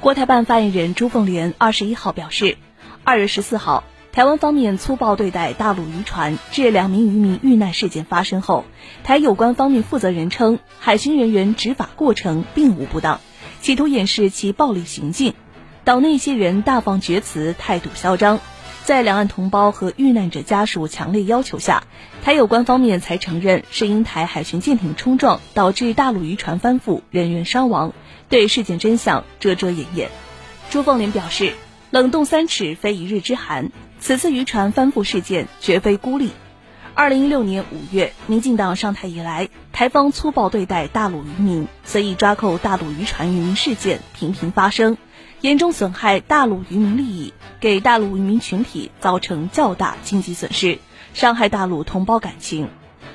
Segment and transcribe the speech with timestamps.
[0.00, 2.56] 国台办发言人朱凤莲二十一号表示，
[3.04, 8.64] 二月十四号，台湾方面粗暴对待大陆渔船，致两名渔民遇难事件发生后，
[9.04, 13.20] 台有关方面负责人称，海巡人员执法过程并无不当，
[13.60, 15.34] 企图掩饰其暴力行径，
[15.84, 18.40] 岛内一些人大放厥词，态度嚣张。
[18.84, 21.84] 在两岸同胞和遇难者家属强烈要求下，
[22.24, 27.92] 台有关方面才承认是因台海巡舰艇冲撞导致大陆渔船翻覆，人员伤亡。
[28.28, 30.08] 对事件真相遮遮掩掩。
[30.70, 31.54] 朱凤莲表示，
[31.90, 36.30] 冷冻三尺非一日之寒，此次渔船翻覆事件绝非孤立。
[36.94, 44.96] 二零一六年五月，民进党上台以来，台方粗暴对待大陆渔民，随意抓扣大陆渔船渔民事件频频发生。
[45.40, 50.78] 严重损害大陆渔民利益，给大陆渔民群体造成较大经济损失，
[51.14, 52.68] 伤害大陆同胞感情。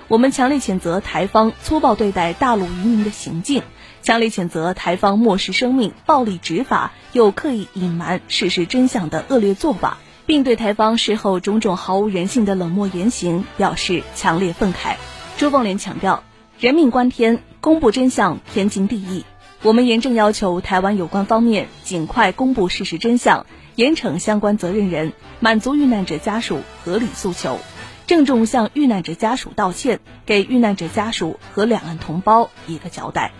[0.07, 3.61] 我们强烈谴责台方粗暴对待大陆渔民的行径，
[4.01, 14.95] 强烈谴责台方漠视生命、暴力执法又刻意隐瞒事实真相的恶劣做法，并对台方事后种种毫无人性的冷漠言行表示强烈愤慨。
[15.37, 16.23] 朱凤莲强调，
[16.59, 19.25] 人命关天，公布真相天经地义。
[19.65, 27.57] 我们严正要求台湾有关方面尽快公布事实真相，严惩相关责任人，满足遇难者家属合理诉求，
[28.05, 33.31] 郑重向遇难者家属道歉，给遇难者家属和两岸同胞一个交代。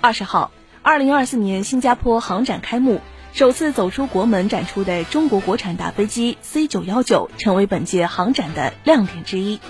[0.00, 0.50] 二十号，
[0.82, 3.00] 二零二四年新加坡航展开幕，
[3.32, 9.60] 首次走出国门展出的中国国产大飞机 C 九幺九成为本届航展的亮点之一。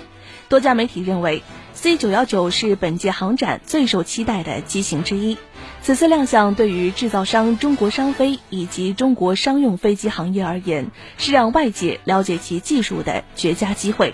[0.49, 1.43] 多家媒体认为
[1.81, 5.39] ，C 九幺九是本届航展最受期待的机型之一。
[5.81, 14.13] 此次亮相对于制造商中国商飞以及中国商用飞机行业而言，是让外界了解其技术的绝佳机会。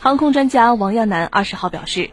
[0.00, 2.10] 航空专家王亚楠二十号表示，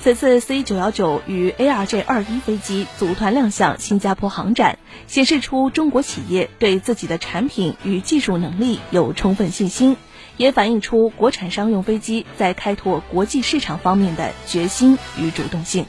[0.00, 4.78] 此次 C 九幺九与 ARJ 二一飞机组团亮相新加坡航展，
[5.08, 9.96] 显示出中国企业对自己的产品与技术能力有充分信心。
[10.38, 15.84] 也反映出国产商用飞机在开拓国际市场方面的决心与主动性。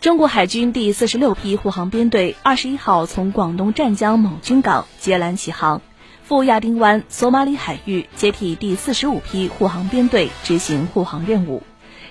[0.00, 5.82] 中国海军第四十六批护航编队二十一号从广东湛江某军港接拦起航，
[6.22, 11.62] 赴亚丁湾索马里海域接替第四十五批护航编队执行护航任务。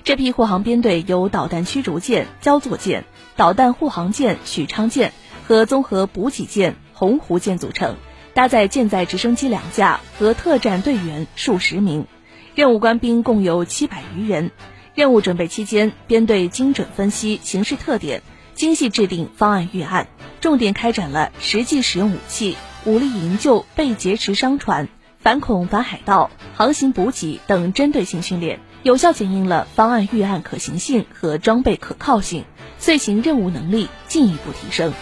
[0.04, 5.14] 这批护航编队由导弹驱逐舰焦作舰、导弹护航舰许昌舰
[5.48, 7.96] 和综合补给舰洪湖舰组成。
[8.38, 12.06] 搭载舰载直升机两架和特战队员数十名，
[12.54, 14.52] 任务官兵共有七百余人。
[14.94, 18.22] 任务准备期间，编队精准分析形势特点，
[18.54, 20.08] 精细制定方案预案，
[20.40, 22.56] 重点开展了实际使用武器、
[22.86, 24.88] 武力营救被劫持商船、
[25.20, 32.46] 反恐反海盗、航行补给等针对性训练，有效检验了方案预案可行性和装备可靠性，
[32.78, 34.94] 遂行任务能力进一步提升。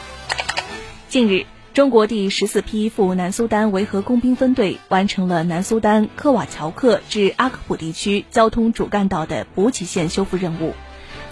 [1.10, 1.46] 近日。
[1.76, 10.74] 中国第十四批赴南苏丹维和工兵分队完成了南苏丹科瓦乔克至阿克普地区交通主干道的补给线修复任务。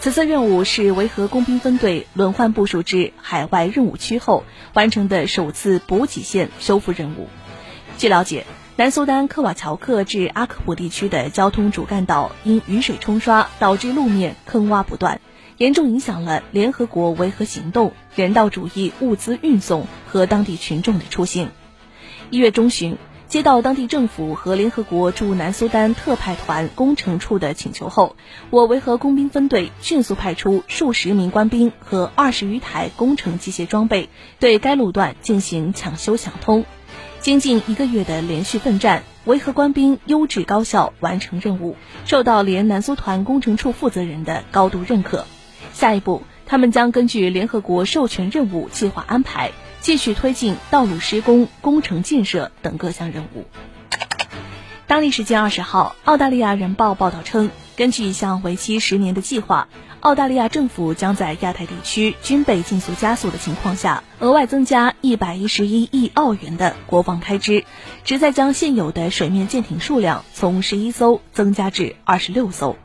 [0.01, 4.43] 此次任务是维和工兵分队轮换部署至海外任务区后
[4.73, 7.29] 完成的首次补给线修复任务。
[7.97, 15.21] 据了解，南苏丹科瓦乔克至阿克普地区的交通主干道因雨水冲刷导致路面坑洼不断。
[15.57, 21.49] 严重影响了联合国维和行动、人道主义物资运送和当地群众的出行。
[22.29, 22.97] 一月中旬，
[23.27, 28.15] 接到当地政府和联合国驻南苏丹特派团工程处的请求后，
[28.49, 34.09] 我维和工兵分队迅速派出数十名官兵和二十余台工程机械装备，
[34.39, 36.65] 对该路段进行抢修抢通。
[37.19, 45.25] 经近一个月的连续奋战，维和官兵优质高效完成任务，受到联南苏团工程处负责人的高度认可。
[45.73, 53.45] 下一步，他们将根据联合国授权任务计划安排，继续推进道路施工、工程建设等各项任务。
[54.85, 59.67] 当地时间二十号，澳大利亚人报报道称，根据一项为期十年的计划，
[60.01, 67.65] 澳大利亚政府将在亚太地区军备竞速加速的情况下，额外增加一百一十一亿澳元的国防开支，
[68.03, 72.75] 旨在将现有的水面舰艇数量从十一艘增加至二十六艘。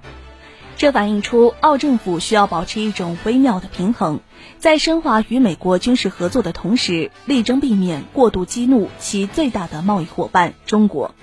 [0.78, 4.20] 这反映出澳政府需要保持一种微妙的平衡，
[4.60, 11.16] 在深化与美国军事合作的同时，力争避免过度激怒其最大的贸易伙伴中国。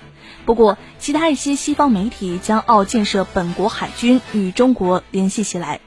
[0.44, 5.80] 不过，其他一些西方媒体将澳建设本国海军与中国联系起来。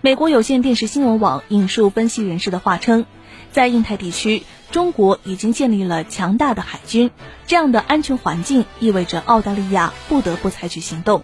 [0.00, 3.06] 美国有线电视新闻网引述分析人士的话称，
[3.52, 4.42] 在印太地区，
[4.72, 7.12] 中国已经建立了强大的海军，
[7.46, 11.22] 这样的安全环境意味着澳大利亚不得不采取行动。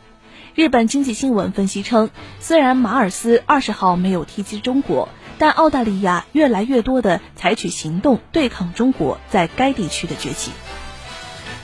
[0.58, 2.10] 日本经济新闻分析称，
[2.40, 5.08] 虽然马尔斯二十号没有提及中国，
[5.38, 10.50] 但澳大利亚越来越多地采取行动对抗中国在该地区的崛起。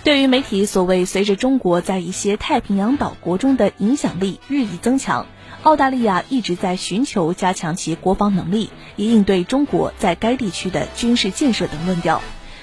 [0.05, 5.27] 对于媒体所谓随着中国在一些太平洋岛国中的影响力日益增强，
[5.65, 12.23] 澳大利亚一直在寻求加强其国防能力，以应对中国在该地区的军事建设等论调，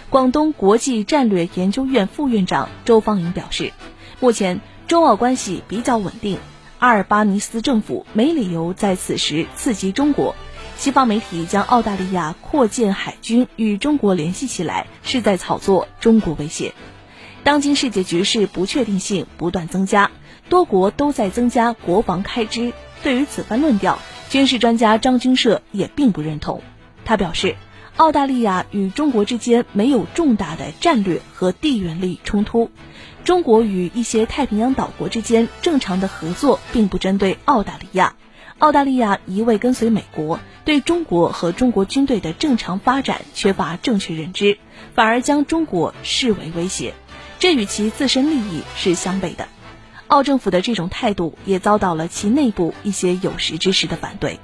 [0.09, 3.73] 广东国际战略研究院副院长周方颖表示，
[4.21, 4.61] 目前。
[4.91, 6.37] 中澳关系比较稳定，
[6.77, 10.35] 阿尔巴尼斯政府没理由在此时刺激中国。
[10.75, 16.73] 西方媒体将澳大利亚扩建海军与中国联系起来，是在炒作中国威胁。
[17.45, 20.11] 当今世界局势不确定性不断增加，
[20.49, 22.73] 多国都在增加国防开支。
[23.01, 23.97] 对于此番论调，
[24.29, 26.61] 军事专家张军社也并不认同。
[27.05, 27.55] 他表示，
[27.97, 32.71] 澳大利亚与中国之间没有重大的战略和地缘利益冲突。
[33.23, 38.15] 中国与一些太平洋岛国之间正常的合作，并不针对澳大利亚。
[38.57, 44.57] 澳大利亚一味跟随美国，对中国和中国军队的正常发展缺乏正确认知，
[44.95, 46.93] 反而将中国视为威胁，
[47.39, 49.47] 这与其自身利益是相悖的。
[50.07, 54.39] 澳政府的这种态度也遭到了其内部一些有识之士的反对。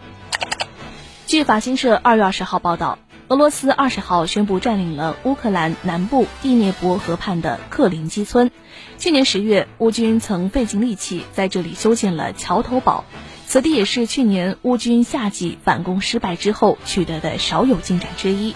[1.26, 3.00] 据法新社二月二十号报道。
[3.30, 8.52] 俄罗斯二十号宣布占领了乌克兰南部第聂伯河畔的克林基村。
[8.98, 13.04] 去年十月，乌军曾费尽力气在这里修建了桥头堡，
[13.46, 18.56] 此地也是去年乌军夏季反攻失败之后取得的少有进展之一。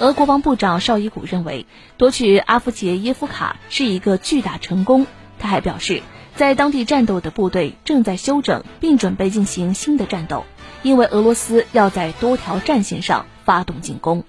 [0.00, 1.66] 俄国防部长绍伊古认为，
[1.96, 5.06] 夺取阿夫杰耶夫卡是一个巨大成功。
[5.38, 6.02] 他还表示，
[6.34, 10.46] 在当地战斗的部队正在休整，并准备进行新的战斗，
[10.82, 13.26] 因为俄罗斯要在多条战线上。
[13.50, 14.22] 发动进攻。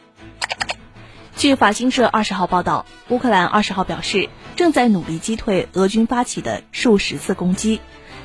[1.36, 7.82] 据法新社二十号报道，乌克兰二十号表示，正在努力击退俄军发起的数十次攻击。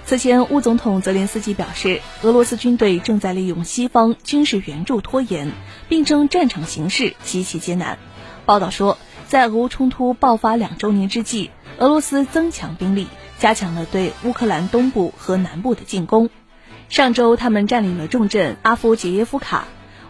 [0.06, 5.52] 此前，乌总统泽连斯基表示，俄罗斯军队正在利用西方军事援助拖延，
[5.90, 7.98] 并称战场形势极其艰难。
[8.46, 8.96] 报道说，
[9.28, 13.06] 在俄乌冲突爆发两周年之际，俄罗斯增强兵力，
[13.38, 16.30] 加强了对乌克兰东部和南部的进攻。
[16.88, 19.66] 上周，他们占领了重镇阿夫杰耶夫卡。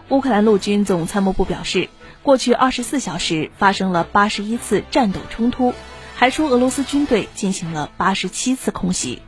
[0.09, 1.89] 乌克兰陆军总参谋部表示，
[2.23, 5.73] 过去二十四小时发生了八十一次战斗冲突，
[6.15, 9.21] 还说俄罗斯军队进行了八十七次空袭。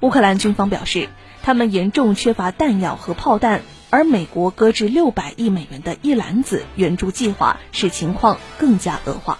[0.00, 1.10] 乌克兰军方表示，
[1.42, 9.38] 他们严重缺乏弹药和炮弹，而美国搁置六百亿美元的一篮子援助计划，使情况更加恶化。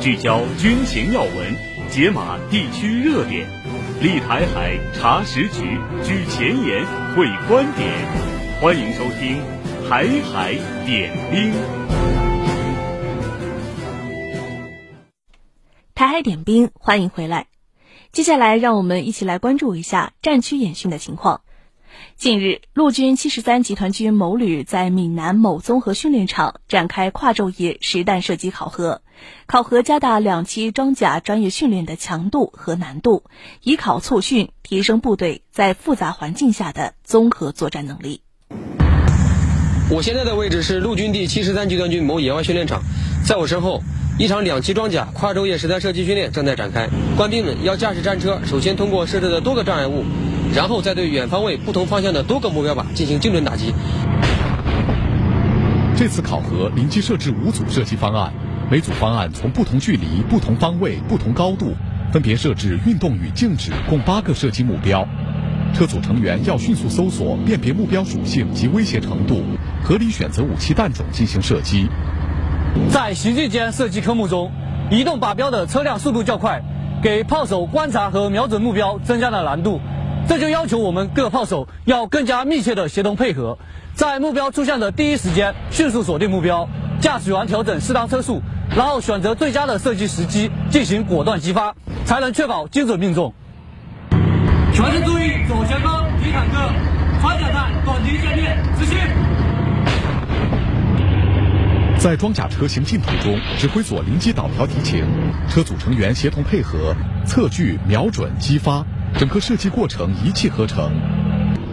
[0.00, 1.56] 聚焦军情要闻，
[1.88, 3.61] 解码地区热点。
[4.02, 6.84] 立台海查实局，居前沿
[7.14, 7.88] 会观点，
[8.60, 9.40] 欢迎收听
[9.88, 10.54] 《台海
[10.84, 11.52] 点兵》。
[15.94, 17.46] 台海点兵，欢迎回来。
[18.10, 21.42] 接下来，让我们一起来关注一下战区演训的情况。
[22.16, 29.02] 近日，陆军七十三集团军某旅在闽南某综合训练场展开跨昼夜实弹射击考核，
[29.46, 33.24] 考核加大两栖装甲专业训练的强度和难度，
[33.62, 38.20] 以考促训，提升部队在复杂环境下的综合作战能力。
[39.90, 42.82] 我现在的位置是陆军第七十三集团军某野外训练场，
[43.26, 43.82] 在我身后，
[44.18, 50.04] 一场两栖装甲跨昼夜实弹射击训练正在展开，官兵们要驾驶战车，首先通过设置的多个障碍物。
[50.54, 53.72] 然后再对远方位不同方向的多个目标靶进行精准打击。
[55.96, 58.32] 这次考核临机设置五组射击方案，
[58.70, 61.74] 每组方案从不同距离、不同方位、不同高度，
[62.12, 65.06] 分别设置运动与静止共八个射击目标。
[65.72, 69.42] 车组成员要迅速搜索、辨别目标属性及威胁程度，
[69.82, 71.88] 合理选择武器弹种进行射击。
[72.90, 74.50] 在行进间射击科目中，
[74.90, 76.62] 移动靶标的车辆速度较快，
[77.02, 79.80] 给炮手观察和瞄准目标增加了难度。
[80.28, 83.58] 这就要求我们各炮手要更加密切的协同配合，
[83.94, 86.68] 在目标出现的第一时间迅速锁定目标，
[87.00, 88.40] 驾驶员调整适当车速，
[88.74, 91.74] 然后选择最佳的射击时机进行果断击发，
[92.04, 93.34] 才能确保精准命中。
[94.72, 96.72] 全体注意，左前方敌坦克，
[97.20, 98.96] 穿甲弹短敌歼灭，执行。
[101.98, 105.06] 在装甲车行进途中，指挥所临机导调敌情，
[105.48, 108.84] 车组成员协同配合，测距、瞄准、击发，
[109.18, 110.90] 整个设计过程一气呵成。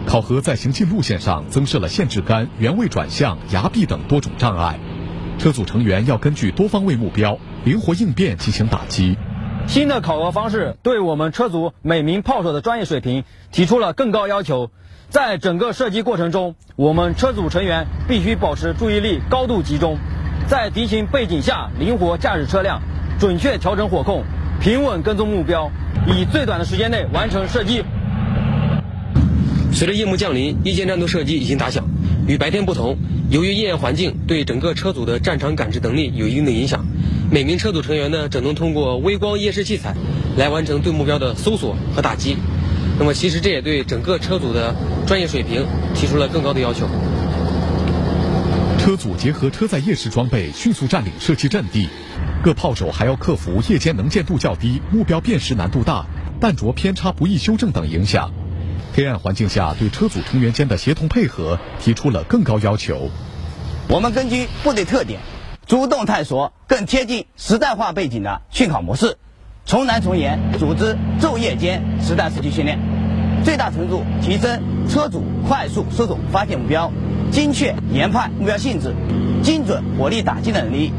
[0.06, 4.78] 考核在行进路线上增设了限制杆、原位转向、崖壁等多种障碍，
[5.38, 9.16] 车组成员要根据多方位目标灵活应变进行打击。
[9.66, 14.70] 新的考核方式对我们车组每名炮手的专业水平提出了更高要求。
[15.10, 19.98] 在整个射击过程中，我们车组成员必须保持注意力高度集中，
[20.46, 22.80] 在敌情背景下灵活驾驶车辆，
[23.18, 24.24] 准确调整火控，
[24.60, 25.70] 平稳跟踪目标，
[26.06, 27.82] 以最短的时间内完成射击。
[29.72, 31.84] 随着夜幕降临，夜间战斗射击已经打响。
[32.26, 32.96] 与白天不同，
[33.30, 36.84] 由于夜间环境对整个车组的战场感知能力有一定的影响，
[37.30, 39.94] 每名车组成员呢只能通过微光夜视器材
[40.36, 42.36] 来完成对目标的搜索和打击。
[42.98, 44.74] 那么，其实这也对整个车组的
[45.06, 45.64] 专业水平
[45.94, 46.86] 提出了更高的要求。
[48.78, 51.88] 车组结合车载夜视装备，迅速占领射击阵地。
[52.42, 56.06] 各炮手还要克服夜间能见度较低、目标辨识难度大、
[56.40, 58.30] 弹着偏差不易修正等影响。
[58.94, 63.10] 黑暗环境下，对车组成员间的协同配合提出了更高要求。
[63.88, 65.20] 我们根据部队特点，
[65.66, 69.18] 主动探索更贴近实战化背景的训考模式，
[69.66, 72.78] 从难从严组织昼夜间实弹射击训练，
[73.44, 76.90] 最大程度提升车组快速搜索发现目标、
[77.30, 78.94] 精确研判目标性质、
[79.42, 80.90] 精准火力打击的能力。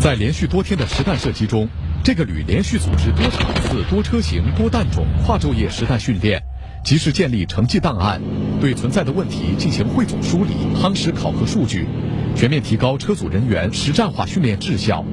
[0.00, 1.68] 在连续多天的实弹射击中，
[2.02, 6.42] 这个旅连续组织多场次、多车型、多弹种跨昼夜实弹训练。
[6.82, 8.18] 及时建立成绩档案，
[8.62, 11.86] 对存在的问题进行汇总梳理，夯实考核数据，
[12.34, 15.04] 全面提高车组人员实战化训练质效。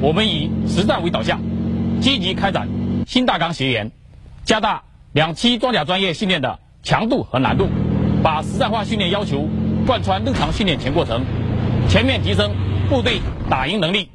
[0.00, 1.40] 我们以实战为导向，
[2.00, 2.68] 积极开展
[3.04, 3.90] 新大纲学研，
[4.44, 7.66] 加大两栖装甲专业训练的强度和难度，
[8.22, 9.48] 把实战化训练要求
[9.88, 11.24] 贯穿日常训练全过程，
[11.88, 12.52] 全面提升
[12.88, 14.10] 部队打赢能力。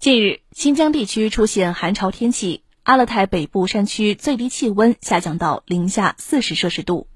[0.00, 2.62] 近日，新疆地区出现寒潮天气。
[2.84, 7.08] 阿勒泰北部山区最低气温下降到零下四十摄氏度，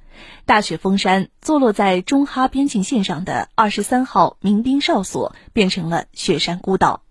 [0.46, 7.04] 大雪封山，坐落在中哈边境线上的二十三号民兵哨所变成了雪山孤岛。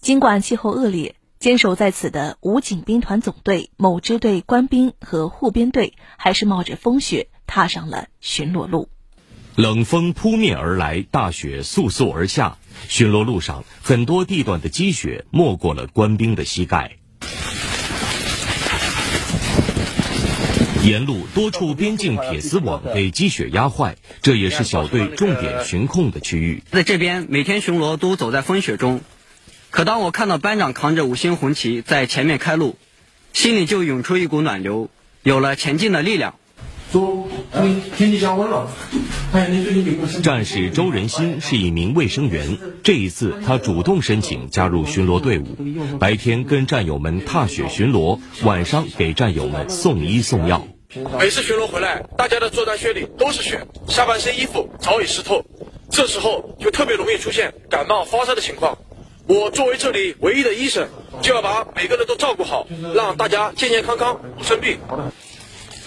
[0.00, 8.90] 尽管气候恶劣，坚守在此的武警兵团总队某支队官兵和护边队还是冒着风雪踏上了巡逻路。
[9.54, 16.96] 冷风扑面而来，大雪簌簌而下，巡逻路上很多地段的积雪没过了官兵的膝盖。
[20.84, 26.62] 沿路多处边境铁丝网被积雪压坏，这也是小队重点巡控的区域。
[26.70, 29.00] 在这边每天巡逻都走在风雪中，
[29.70, 32.78] 可当我看到班长扛着五星红旗在前面开路，
[33.32, 34.88] 心里就涌出一股暖流，
[35.24, 36.36] 有了前进的力量。
[36.92, 37.26] 说，
[37.96, 38.70] 天气降温了。
[40.22, 45.44] 战士周仁新是一名卫生员，这一次他主动申请加入巡逻队伍，
[45.98, 50.66] 白天跟战友们踏雪巡逻，晚上给战友们送医送药。
[51.18, 55.44] 每次巡逻回来，大家的作战靴里都是雪，下半身衣服早已湿透，
[55.90, 58.78] 这时候就特别容易出现感冒发烧的情况。
[59.26, 60.88] 我作为这里唯一的医生，
[61.20, 64.78] 就要把每个人都照顾好，让大家健健康康不生病。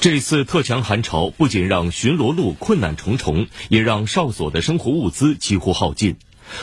[0.02, 6.16] 这次特强寒潮不仅让巡逻路困难重重，也让哨所的生活物资几乎耗尽。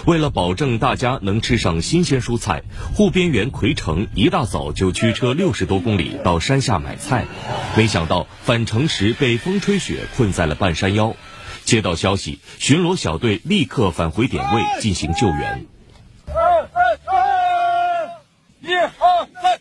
[0.07, 2.63] 为了保证大家能吃上新鲜蔬菜，
[2.95, 7.27] 护边员奎成一大早就驱车六十多公里到山下买菜，
[7.77, 11.15] 没想到返程时被风吹雪困在了半山腰。
[11.65, 15.67] 接到消息，巡逻小队立刻返回点位进行救援。
[18.63, 18.89] 一二
[19.43, 19.61] 三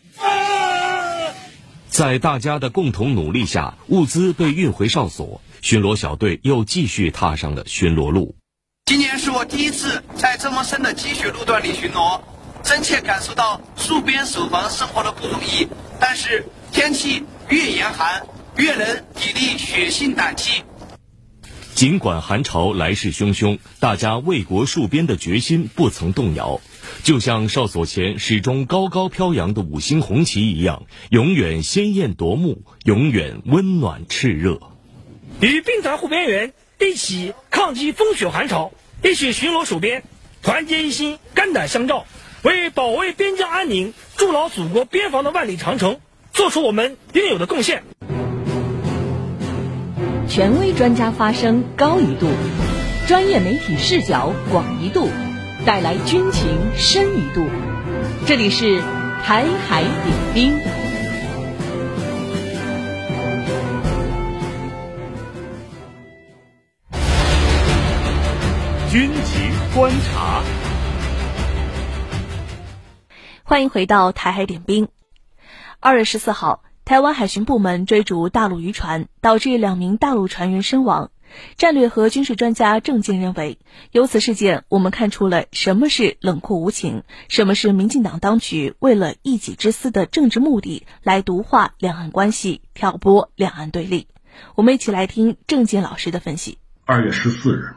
[1.96, 8.36] 在大家的共同努力下，物资被运回哨所，巡逻小队又继续踏上了巡逻路。
[8.84, 12.20] 今年是我第一次在这么深的积雪路段里巡逻，
[12.62, 15.68] 真切感受到戍边守防生活的不容易。
[15.98, 18.26] 但是天气越严寒，
[18.58, 18.86] 越能
[19.18, 20.64] 砥砺血性胆气。
[21.74, 26.60] 尽管寒潮来势汹汹，大家为国戍边的决心不曾动摇，
[27.06, 34.58] 就像哨所前始终高高飘扬的五星红旗一样，永远鲜艳夺目，永远温暖炽热。
[35.40, 36.52] 与兵团护边员。
[36.80, 38.72] 一起抗击风雪寒潮，
[39.04, 40.02] 一起巡逻守边，
[40.42, 42.06] 团结一心，肝胆相照，
[42.42, 46.00] 为保卫边疆安宁、筑牢祖国边防的万里长城，
[46.32, 47.84] 做出我们应有的贡献。
[50.28, 52.26] 权威专家发声高一度，
[53.06, 55.08] 专业媒体视角广一度，
[55.66, 57.44] 带来军情深一度。
[58.24, 58.80] 这里是
[59.24, 60.56] 台海点兵。
[68.92, 70.44] 军情观察。
[73.42, 74.86] 欢迎回到台海点兵。
[75.80, 81.10] 二月十四号台湾海巡部门追逐大陆渔船导致两名大陆船员身亡。
[81.56, 83.58] 战略和军事专家郑健认为，
[83.92, 94.08] 由此事件，我们看出了什么是冷酷无情，什么是民进党当局为了一己之私的政治目的来毒化两岸关系，挑拨两岸对立。
[94.54, 96.58] 我们一起来听郑健老师的分析。
[96.84, 97.74] 二月十四日，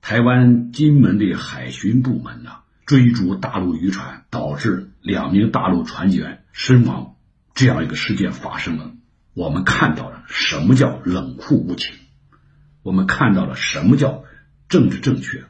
[0.00, 2.50] 台湾金门的海巡部门呢，
[2.86, 7.14] 追逐大陆渔船，导致两名大陆船员身亡，
[7.54, 8.92] 这样一个事件发生了。
[9.34, 11.94] 我们看到了什么叫冷酷无情，
[12.82, 14.24] 我们看到了什么叫
[14.68, 15.44] 政治正确，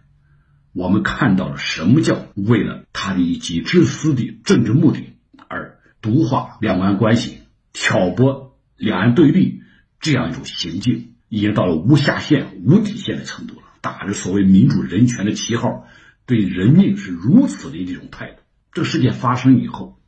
[0.72, 5.14] 我们看到了什么叫为了他的一己之私的政治目的
[5.48, 7.38] 而毒化两岸关系、
[7.72, 9.62] 挑拨两岸对立
[10.00, 13.62] 这样一种行径，已经到了无下限、无底线的程度了。
[13.80, 15.86] 打着所谓民主人权的旗号。
[16.24, 18.42] 对人命是如此的一种态度。
[18.72, 19.98] 这个事件发生以后，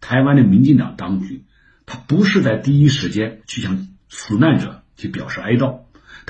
[0.00, 1.44] 台湾的民进党当局，
[1.84, 5.80] 他不是在第一时间去向死难者去表示哀悼，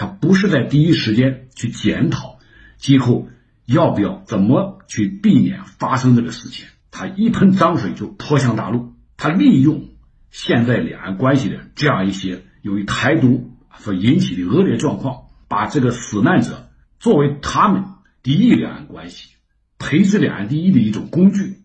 [0.01, 2.39] 他不是在第一时间去检讨
[2.79, 3.29] 今后
[3.67, 9.91] 要不要怎么去避免发生这个事情，他一盆脏水就泼向大陆，他利用
[10.31, 17.85] 现在两岸关系的这样一些由于台独所引起的恶劣状况，把这个死难者作为他们。
[18.23, 19.31] 敌意两岸关系，
[19.79, 21.63] 培植两岸第一的一种工具，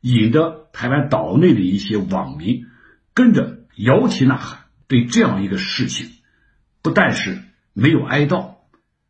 [0.00, 2.66] 引得台湾岛内的一些网民
[3.12, 6.08] 跟着摇旗呐喊，对这样一个事情，
[6.80, 8.54] 不但是没有哀悼，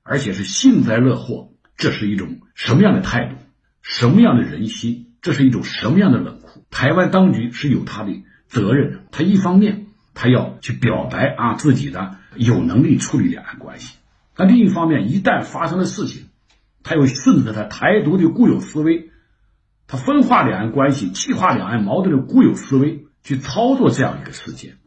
[0.02, 1.52] 而且是幸灾乐祸。
[1.76, 3.37] 这是一种什么样的态度？
[3.83, 5.14] 什么样的人心？
[5.23, 6.64] 这是一种什么样的冷酷？
[6.71, 13.97] 台湾当局是有他的责任的，他一方面他要去表白啊自己的有能力处理两岸关系，
[14.37, 16.26] 那另一方面一旦发生了事情。
[16.83, 19.11] 他又顺着他台独的固有思维，
[19.87, 24.79] 他分化两岸关系、激化两岸矛盾的固有思维去操作这样一个事件。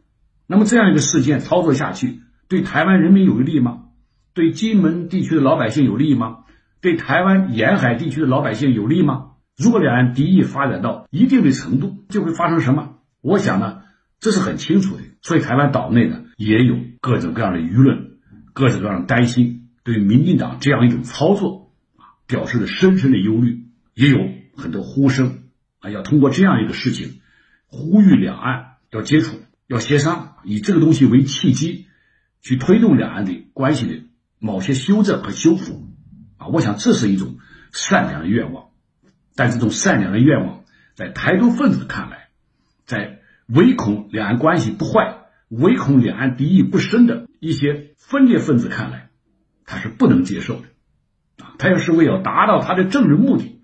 [0.48, 3.84] 那么这样一个事件操作下去，对台湾人民有利吗？
[4.32, 6.38] 对金门地区的老百姓有利吗？
[6.80, 9.32] 对台湾沿海地区的老百姓有利吗？
[9.56, 12.94] 如果两岸敌意发展到一定的程度，就会发生什么？
[13.20, 13.82] 我想呢，
[14.20, 15.02] 这是很清楚的。
[15.22, 18.18] 所以台湾岛内呢，也有各种各样的舆论，
[18.52, 21.64] 各种各样的担心，对民进党这样一种操作。
[22.26, 24.16] 表示了深深的忧虑，也有
[24.56, 25.42] 很多呼声
[25.80, 27.20] 啊，要通过这样一个事情，
[27.66, 31.84] 呼吁两岸要接触、要协商，以这个东西为契机，
[32.44, 34.04] 去推动两岸的关系的
[34.38, 35.88] 某些修正和修复
[36.36, 36.46] 啊。
[36.48, 37.38] 我想这是一种
[37.72, 38.66] 善良的愿望，
[39.34, 40.62] 但这种善良的愿望，
[40.94, 42.28] 在台独分子看来，
[42.84, 49.08] 在唯恐两岸关系不坏、唯恐两岸敌意不深的一些分裂分子看来，
[49.64, 50.66] 他是不能接受的。
[51.42, 53.62] 啊他要是为了达到他的政治目的，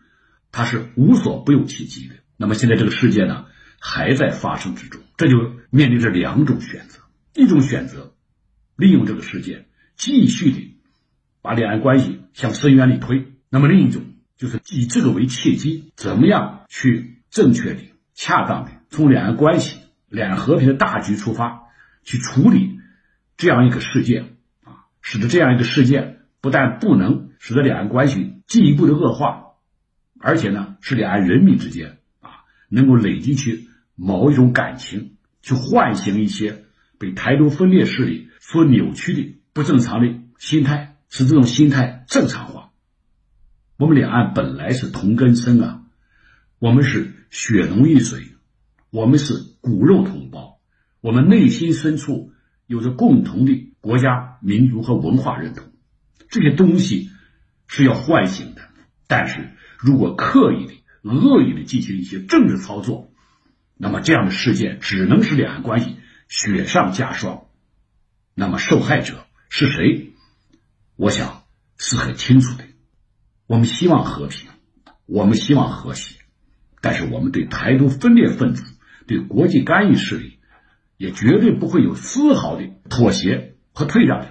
[0.53, 2.15] 他是无所不用其极的。
[2.39, 3.45] 那么现在这个事件呢，
[3.79, 5.37] 还在发生之中，这就
[5.69, 7.01] 面临着两种选择：
[7.35, 8.15] 一种选择，
[8.81, 10.75] 利用这个事件继续的
[11.43, 14.03] 把两岸关系向深渊里推；那么另一种
[14.37, 17.81] 就是以这个为契机，怎么样去正确的、
[18.15, 21.63] 恰当的从两岸关系、两岸和平的大局出发，
[22.03, 22.81] 去处理
[23.37, 27.29] 这样一个事件啊，使得这样一个事件不但不能。
[27.43, 29.55] 使得两岸关系进一步的恶化，
[30.19, 36.67] 而且呢，使两岸人民之间啊，能够累积起某一种感情，去唤醒一些
[36.99, 42.73] 被台独分裂势力所扭曲的不正常的心态，使这种心态正常化。
[43.77, 45.83] 我们两岸本来是同根生啊，
[46.59, 48.25] 我们是血浓于水，
[48.91, 50.59] 我们是骨肉同胞，
[51.01, 52.33] 我们内心深处
[52.67, 55.71] 有着共同的国家、民族和文化认同，
[56.29, 57.11] 这些东西。
[57.73, 58.63] 是要唤醒的，
[59.07, 60.73] 但是如果刻意的、
[61.09, 63.13] 恶意的进行一些政治操作，
[63.77, 65.95] 那么这样的事件只能使两岸关系
[66.27, 67.45] 雪上加霜。
[68.41, 70.15] 那么受害者是谁？
[70.97, 71.43] 我想
[71.77, 72.65] 是很清楚的。
[73.47, 74.49] 我们希望和平，
[75.05, 76.17] 我们希望和谐，
[76.81, 78.65] 但是我们对台独分裂分子、
[79.07, 80.39] 对国际干预势力，
[80.97, 84.27] 也绝对不会有丝毫的妥协和退让。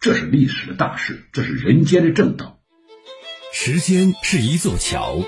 [0.00, 2.58] 这是历史的大事，这是人间的正道。
[3.52, 5.22] 时间是一座桥，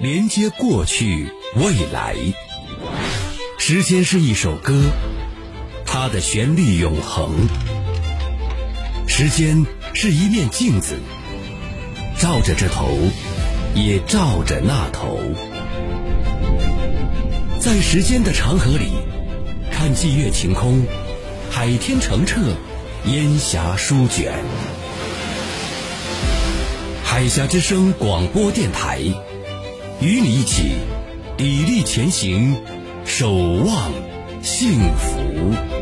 [0.00, 2.16] 连接过去未来。
[3.56, 4.82] 时间是一首歌，
[5.98, 7.48] 它的旋律永恒。
[9.08, 10.98] 时间是一面镜子，
[12.18, 12.86] 照着这头，
[13.74, 15.18] 也照着那头。
[17.58, 18.92] 在时间的长河里，
[19.72, 20.84] 看霁月晴空，
[21.50, 22.42] 海天澄澈，
[23.06, 24.34] 烟霞舒卷。
[27.02, 29.00] 海峡之声广播电台，
[30.02, 30.72] 与你一起
[31.38, 32.54] 砥砺前行，
[33.06, 33.90] 守望
[34.42, 35.75] 幸福。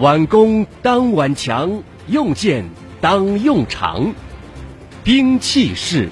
[0.00, 2.64] 挽弓当挽强，用箭
[3.02, 4.14] 当用长。
[5.04, 6.08] 兵器式。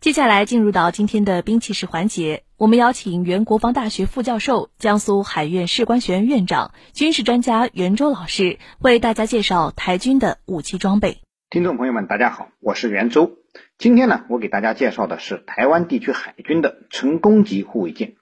[0.00, 11.18] 接下来进入到今天的兵器室环节，我们邀请原国防大学副教授、江苏海院士官学院院长、军事专家袁周老师为大家介绍台军的武器装备。
[11.48, 13.36] 听众朋友们，大家好，我是袁周。
[13.78, 18.14] 今天呢，我给大家介绍的是台湾地区海军的成功级护卫舰。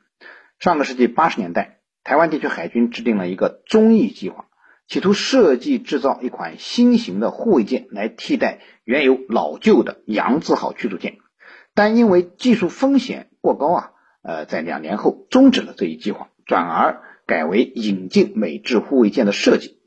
[0.58, 4.46] 上个世纪八十年代，台湾地区海军制定了一个中意计划，
[4.88, 11.18] 企图设计制造一款新型的护卫舰来替代原有老旧的扬字号驱逐舰。
[11.74, 13.90] 但因为技术风险过高啊，
[14.22, 19.78] 呃，在两年后终止了这一计划，转而改为引进美制护卫舰的设计。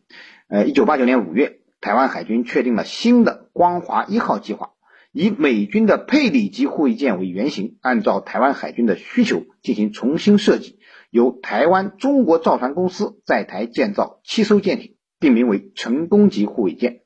[0.47, 4.71] 呃，一九八九年五月，台湾海军确定了新的光华一号计划，
[5.11, 10.79] 以美军的佩里级护卫舰为原型，按照台湾海军的需求进行重新设计，
[11.15, 17.01] 由台湾中国造船公司在台建造七艘舰艇，定名为成功级护卫舰。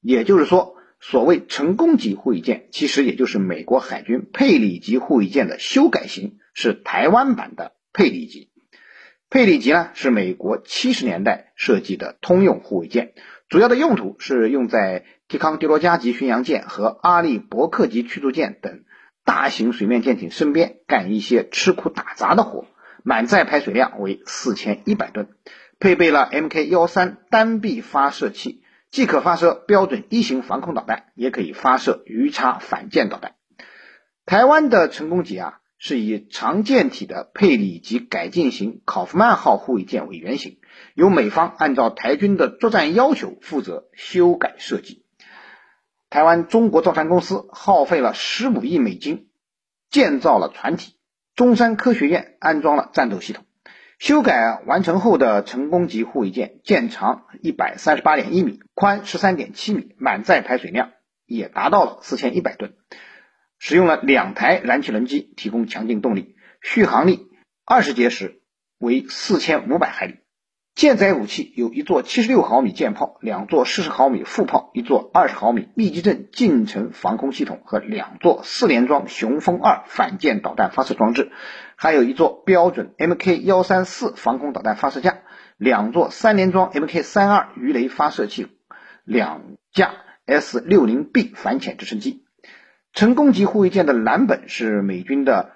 [0.00, 0.74] 也就是说。
[1.00, 8.50] 所谓成功级护卫舰，其实也就是美国海军佩里级护卫舰的修改型，是台湾版的佩里级。
[9.30, 13.12] 佩里级呢，是美国七十年代设计的通用护卫舰，
[13.48, 18.82] 主要的用途是用在提康迪罗加级巡洋舰和阿利伯克级驱逐舰等
[19.24, 22.66] 大型水面舰艇身边干一些吃苦打杂的活，
[23.08, 25.30] 满载排水量为四千一百吨，
[25.78, 28.62] 配备了 Mk 幺三单臂发射器。
[28.90, 33.34] 既可发射标准一型防空导弹，也可以发射鱼叉反舰导弹。
[34.26, 40.58] 台湾的成功级啊，是以长舰体的佩里级改进型考夫曼号护卫舰为原型，
[40.92, 45.06] 由美方按照台军的作战要求负责修改设计。
[46.10, 49.28] 台湾中国造船公司耗费了十五亿美金
[49.88, 50.97] 建造了船体，
[51.38, 53.44] 中山科学院安装了战斗系统。
[54.00, 60.90] 修改完成后的成功级护卫舰，舰长一百三十八点一米，宽十三点七米，满载排水量
[61.26, 62.74] 也达到了四千一百吨。
[63.60, 67.28] 使用了两台燃气轮机提供强劲动力，续航力
[67.64, 68.40] 二十节时
[68.78, 70.16] 为四千五百海里。
[70.78, 81.32] 舰载武器有一座七十六毫米舰炮，两座四十毫米副炮，一座二十毫米密集阵近程防空系统和两座四联装雄风二反舰导弹发射装置，
[81.74, 85.18] 还有一座标准 Mk 幺三四防空导弹发射架，
[85.56, 88.46] 两座三联装 Mk 三二鱼雷发射器，
[89.02, 89.90] 两架
[90.26, 92.22] S 六零 B 反潜直升机。
[92.92, 95.54] 成功级护卫舰的蓝本是美军的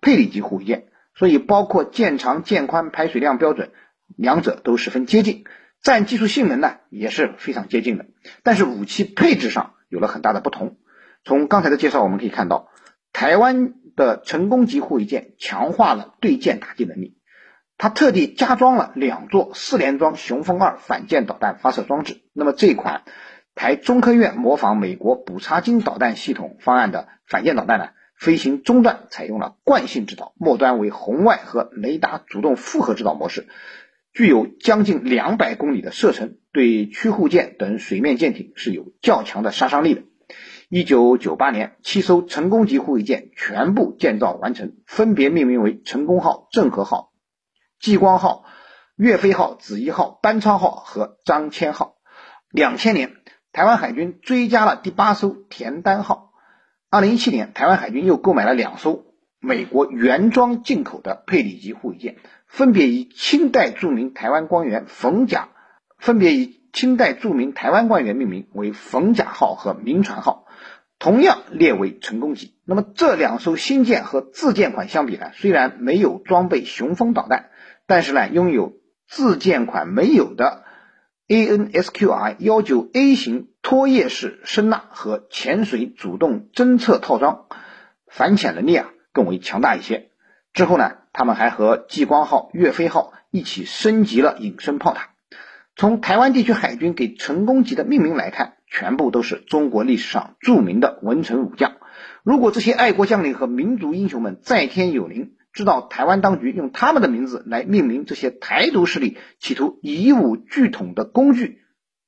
[0.00, 3.70] 佩里级护卫舰，所以包括舰长、舰宽、排水量标准。
[4.16, 5.44] 两者都十分接近，
[5.82, 8.06] 战技术性能呢也是非常接近的，
[8.42, 10.76] 但是武器配置上有了很大的不同。
[11.24, 12.68] 从刚才的介绍我们可以看到，
[13.12, 17.16] 台湾的成功级护卫舰强化了对舰打击能力，
[17.78, 22.22] 它特地加装了两座四联装雄风二反舰导弹发射装置。
[22.32, 23.02] 那么这款
[23.54, 33.46] 台中科院模仿美国补差金导弹系统方案的反舰导弹呢，飞行中段采用了惯性制导，末端为红外和雷达主动复合制导模式。
[34.12, 40.02] 具有将近两百公里的射程，对驱护舰等水面舰艇是有较强的杀伤力的。
[40.68, 47.12] 一九九八年，七艘成功级护卫舰全部建造完成，分别命名为成功号、郑和号、
[47.78, 48.44] 继光号、
[48.96, 51.96] 岳飞号、子怡号、班超号和张骞号。
[52.50, 53.16] 两千年，
[53.52, 56.32] 台湾海军追加了第八艘田单号。
[56.90, 59.04] 二零一七年，台湾海军又购买了两艘
[59.40, 62.16] 美国原装进口的佩里级护卫舰。
[62.52, 65.48] 分别以清代著名台湾官员冯甲，
[65.96, 70.44] 分别以清代著名台湾官员命名为冯甲号和明船号，
[70.98, 72.54] 同样列为成功级。
[72.66, 77.48] 那么这两艘新舰和自建款相比呢，虽然没有装备雄风导弹，
[77.86, 78.74] 但是呢，拥有
[79.08, 80.64] 自建款没有的
[81.28, 87.46] ANSQI 幺九 A 型拖曳式声呐和潜水主动侦测套装，
[88.08, 90.10] 反潜能力啊更为强大一些。
[90.52, 95.10] 之后呢，他们还和继光号、岳飞号一起升级了隐身炮塔。
[95.76, 101.76] 从台湾地区海军给成功级的命名来看，全部都是中国历史上著名的文臣武将。
[102.22, 111.62] 如果这些爱国将领和民族英雄们在天有灵，知道台湾当局用他们的名字来命名这些台独势力企图以武拒统的工具，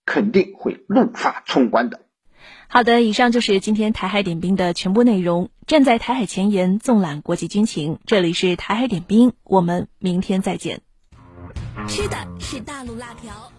[0.07, 2.04] 肯定会怒发冲冠的。
[2.69, 5.51] 好的，以上就是今天台海点兵的全部内容。
[5.67, 7.99] 站在台海前沿，纵览国际军情。
[8.05, 10.81] 这里是台海点兵，我们明天再见。
[11.89, 13.54] 吃的是大陆辣条。